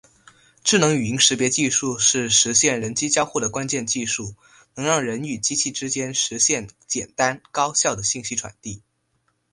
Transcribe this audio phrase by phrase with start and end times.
[0.63, 4.33] 智能语音识别技术是实现人机交互的关键技术，
[4.73, 8.81] 能让人与机器之间实现简单高效的信息传递。